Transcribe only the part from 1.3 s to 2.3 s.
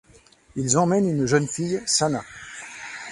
fille, Sana.